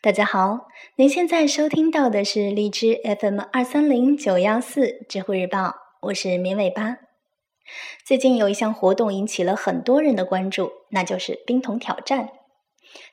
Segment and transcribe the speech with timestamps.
[0.00, 6.96] 大家好，您现在收听到的是荔枝 FM 二三零九幺四知乎日报，我是绵尾巴。
[8.04, 12.30] 最近有一项活动引起了很多人的关注，那就是冰桶挑战。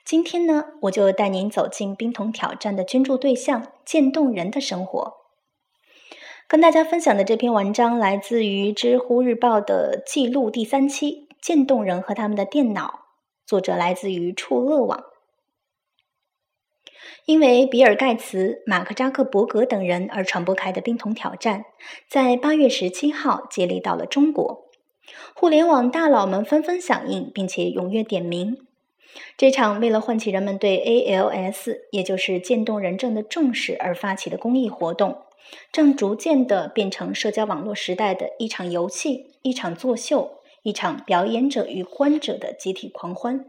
[0.04, 5.14] 今天呢，我就带您走进冰桶挑战的捐助对象——渐冻人的生活。
[6.48, 13.00] 跟大家分享的这篇文章来自于知乎日报的记录第三期《渐冻人和他们的电脑》，
[13.46, 15.04] 作者来自于触乐网。
[17.24, 21.64] 因为比尔·盖茨、马克·扎克伯格等人而传播开的冰桶挑战，
[22.08, 24.68] 在八月十七号接力到了中国，
[25.34, 28.58] 互联网大佬们纷纷响应，并且踊跃点名。
[29.36, 35.22] 这场为了唤起人们对 ALS，也就是渐冻人症的重视而发起的公益活动。
[35.72, 43.44] 正逐渐地变成社交网络时代的一场游戏、一场作秀、一场表演者与观者的集体狂欢。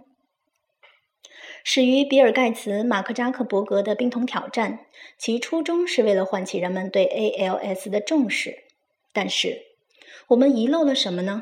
[1.63, 4.85] 始于比尔·盖茨、马克·扎克伯格的冰桶挑战，
[5.17, 8.65] 其初衷是为了唤起人们对 ALS 的重视。
[9.11, 9.63] 但是，
[10.27, 11.41] 我们遗漏了什么呢？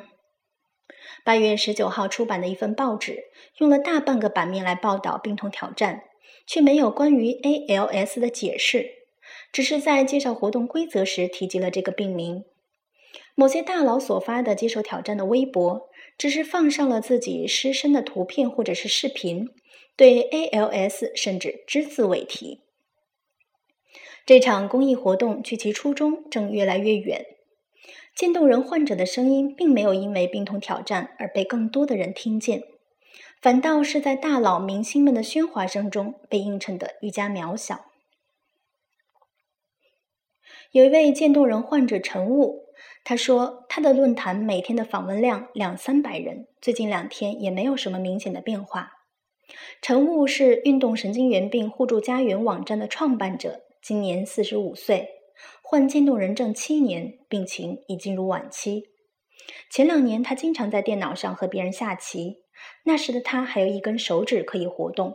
[1.26, 3.26] 八月十九号出版的一份报纸，
[3.58, 6.03] 用了大半个版面来报道冰桶挑战，
[6.48, 8.90] 却没有关于 ALS 的解释。
[9.52, 12.46] 只是在介绍活动规则时提及了这个病名。
[13.36, 19.50] 某些大佬所发的接受挑战的微博，只是放上了自己失身的图片或者是视频，
[19.97, 22.61] 对 ALS 甚至只字未提。
[24.25, 27.25] 这场公益活动距其初衷正越来越远，
[28.16, 32.63] 渐冻人患者的声音并没有因为病痛挑战而被更多的人听见，
[33.41, 37.85] 反倒是在大佬明星们的喧哗声中被映衬得愈加渺小。
[40.72, 42.65] 有一位渐冻人患者陈雾，
[43.08, 48.94] 他说他的论坛每天的访问量两三百人，最近两天也没有什么明显的变化。
[49.80, 55.08] 陈雾是运动神经元病互助家园网站的创办者，今年四十五岁，
[55.62, 58.86] 患渐冻人症七年，病情已进入晚期。
[59.70, 62.38] 前两年他经常在电脑上和别人下棋，
[62.86, 65.14] 那时的他还有一根手指可以活动。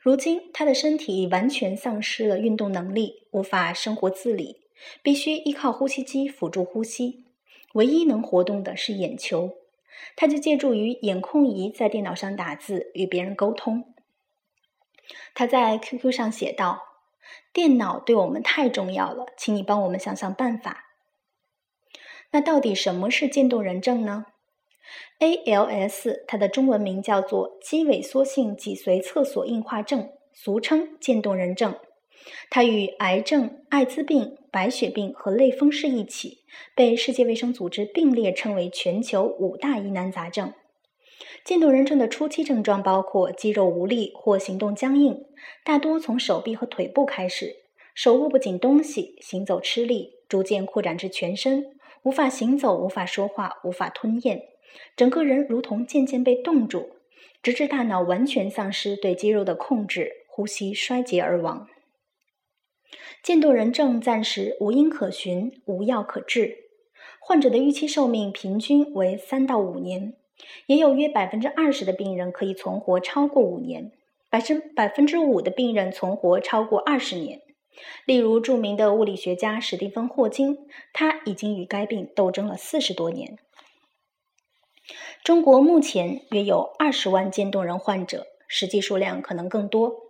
[0.00, 4.67] 如今他的身体已完全丧失了运动能力，无法生活自理。
[5.02, 7.24] 必须依靠呼吸机辅助呼吸，
[7.74, 9.52] 唯一能活动的是眼球，
[10.16, 13.94] 他就借助于眼控仪在电脑上打字与别人沟通。
[15.34, 16.82] 他在 QQ 上写道
[17.52, 20.84] ：“电脑对我们太重要了，请你帮我们想想办法。”
[22.30, 24.26] 那到底什么是渐冻人症呢
[25.18, 31.74] ？ALS，它的中文名叫做肌萎缩性脊髓侧索硬化症，俗称渐冻人症。
[32.50, 36.38] 它与癌症、艾滋病、白血病和类风湿一起，
[36.74, 40.52] 被世界卫生组织并列称为全球五大疑难杂症。
[41.44, 45.24] 渐冻人症的初期症状包括肌肉无力或行动僵硬，
[45.64, 47.56] 大多从手臂和腿部开始，
[47.94, 51.64] 手握不紧东西，行走吃力，逐渐扩展至全身，
[52.02, 54.42] 无法行走、无法说话、无法吞咽，
[54.96, 56.90] 整个人如同渐渐被冻住，
[57.42, 61.66] 直至大脑完全丧失对肌肉的控制，呼吸衰竭而亡。
[63.22, 66.56] 渐冻人症暂时无因可寻，无药可治，
[67.20, 70.14] 患者的预期寿命平均为三到五年，
[70.66, 73.92] 也有约百分之二十的病人可以存活超过五年，
[74.30, 77.42] 百分百分之五的病人存活超过二十年。
[78.06, 80.58] 例如，著名的物理学家史蒂芬·霍金，
[80.92, 83.38] 他已经与该病斗争了四十多年。
[85.22, 90.07] 中国目前约有二十万渐冻人患者，实际数量可能更多。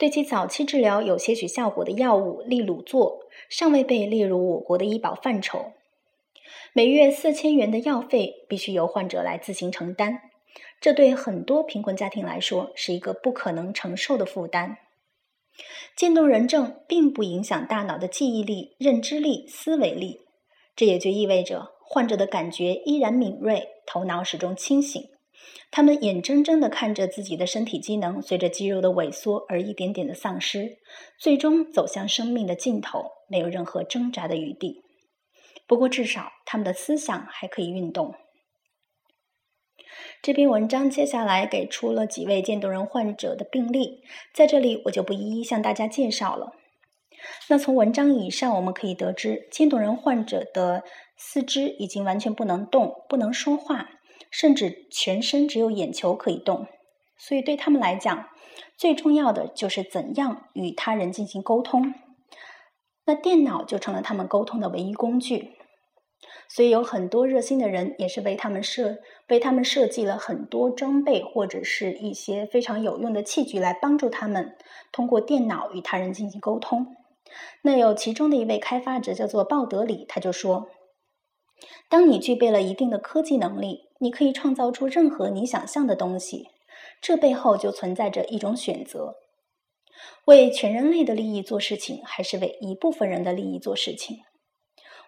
[0.00, 5.74] 对其早期治疗有些许效果的药物利鲁唑尚未被列入我国的医保范畴，
[6.72, 10.22] 每月四千元的药费必须由患者来自行承担，
[10.80, 14.78] 这对很多贫困家庭来说是一个不可能承受的负担。
[15.94, 20.22] 渐冻人症并不影响大脑的记忆力、认知力、思维力，
[20.74, 25.06] 这也就意味着患者的感觉依然敏锐，头脑始终清醒。
[25.70, 30.78] 他们眼睁睁地看着自己的身体机能随着肌肉的萎缩而一点点的丧失，
[31.18, 34.82] 最终走向生命的尽头，没有任何挣扎的余地。
[35.66, 38.14] 不过，至少他们的思想还可以运动。
[40.22, 44.02] 这篇文章接下来给出了几位渐冻人患者的病例，
[44.34, 46.52] 在这里我就不一一向大家介绍了。
[47.48, 50.82] 那从文章以上我们可以得知，渐冻人患者的
[51.16, 53.88] 四肢已经完全不能动，不能说话。
[54.30, 56.66] 甚至全身只有眼球可以动，
[57.18, 58.28] 所以对他们来讲，
[58.76, 61.92] 最重要的就是怎样与他人进行沟通。
[63.04, 65.52] 那电脑就成了他们沟通的唯一工具。
[66.48, 68.98] 所以有很多热心的人也是为他们设
[69.28, 74.56] 为他们设计了很多装备或者是一些非常有用的器具来帮助他们
[74.92, 76.94] 通过电脑与他人进行沟通。
[77.62, 80.68] 那有其中的一位开发者叫做鲍德里，他就说
[81.88, 86.48] ：“当你具备了一定的科技能力，你可以创造出任何你想象的东西。
[87.00, 89.16] 这背后就存在着一种选择：
[90.26, 94.18] 为全人类的利益做事情，还是为一部分人的利益做事情。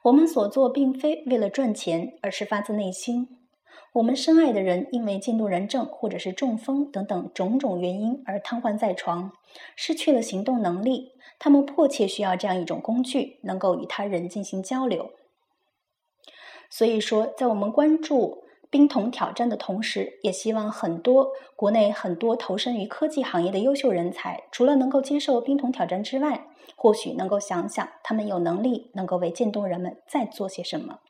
[0.05, 3.39] 我们所做并非为了赚钱，而是发自内心。
[3.95, 9.33] 我们深爱的人因为渐冻人症或者是中风等等种种原因而瘫痪在床，
[9.77, 11.13] 失去了行动能力。
[11.39, 15.11] 他们迫切需要这样一种工具，能够与他人进行交流。”
[16.71, 31.01] 所以说，在我们关注冰桶挑战的同时，也希望很多国内很多投身于科技行业的优秀人才，除了能够接受冰桶挑战之外，或许能够想想他们有能力能够为渐冻人们再做些什么。